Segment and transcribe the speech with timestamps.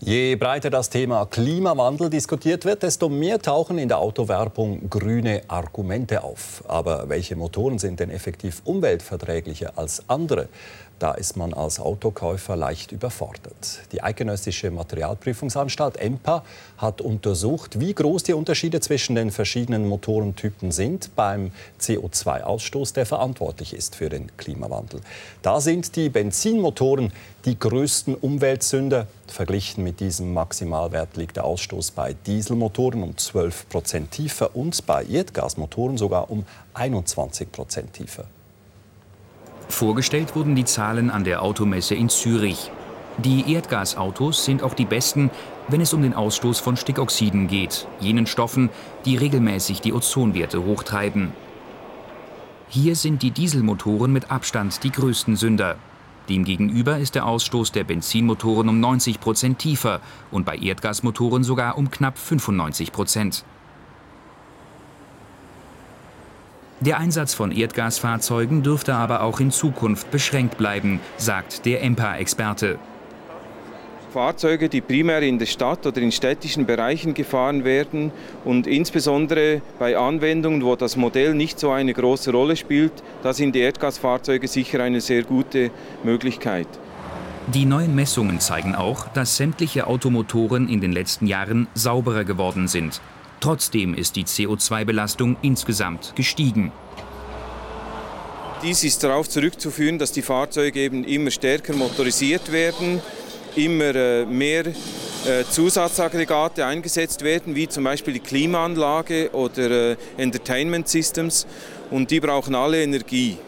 [0.00, 6.22] Je breiter das Thema Klimawandel diskutiert wird, desto mehr tauchen in der Autowerbung grüne Argumente
[6.22, 6.64] auf.
[6.68, 10.48] Aber welche Motoren sind denn effektiv umweltverträglicher als andere?
[10.98, 13.80] Da ist man als Autokäufer leicht überfordert.
[13.92, 16.42] Die Eidgenössische Materialprüfungsanstalt EMPA
[16.76, 23.74] hat untersucht, wie groß die Unterschiede zwischen den verschiedenen Motorentypen sind beim CO2-Ausstoß, der verantwortlich
[23.74, 25.00] ist für den Klimawandel.
[25.42, 27.12] Da sind die Benzinmotoren
[27.44, 29.06] die größten Umweltsünder.
[29.28, 35.04] Verglichen mit diesem Maximalwert liegt der Ausstoß bei Dieselmotoren um 12 Prozent tiefer und bei
[35.04, 38.24] Erdgasmotoren sogar um 21 Prozent tiefer.
[39.68, 42.70] Vorgestellt wurden die Zahlen an der Automesse in Zürich.
[43.18, 45.30] Die Erdgasautos sind auch die besten,
[45.68, 48.70] wenn es um den Ausstoß von Stickoxiden geht, jenen Stoffen,
[49.04, 51.32] die regelmäßig die Ozonwerte hochtreiben.
[52.68, 55.76] Hier sind die Dieselmotoren mit Abstand die größten Sünder.
[56.28, 60.00] Demgegenüber ist der Ausstoß der Benzinmotoren um 90 Prozent tiefer
[60.30, 63.44] und bei Erdgasmotoren sogar um knapp 95 Prozent.
[66.80, 72.78] Der Einsatz von Erdgasfahrzeugen dürfte aber auch in Zukunft beschränkt bleiben, sagt der EMPA-Experte.
[74.12, 78.12] Fahrzeuge, die primär in der Stadt oder in städtischen Bereichen gefahren werden
[78.44, 82.92] und insbesondere bei Anwendungen, wo das Modell nicht so eine große Rolle spielt,
[83.24, 85.72] da sind die Erdgasfahrzeuge sicher eine sehr gute
[86.04, 86.68] Möglichkeit.
[87.48, 93.00] Die neuen Messungen zeigen auch, dass sämtliche Automotoren in den letzten Jahren sauberer geworden sind.
[93.40, 96.72] Trotzdem ist die CO2-Belastung insgesamt gestiegen.
[98.62, 103.00] Dies ist darauf zurückzuführen, dass die Fahrzeuge eben immer stärker motorisiert werden,
[103.54, 110.88] immer äh, mehr äh, Zusatzaggregate eingesetzt werden, wie zum Beispiel die Klimaanlage oder äh, Entertainment
[110.88, 111.46] Systems.
[111.90, 113.38] Und die brauchen alle Energie.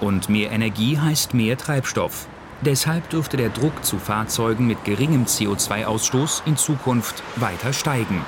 [0.00, 2.26] Und mehr Energie heißt mehr Treibstoff.
[2.60, 8.24] Deshalb dürfte der Druck zu Fahrzeugen mit geringem CO2-Ausstoß in Zukunft weiter steigen.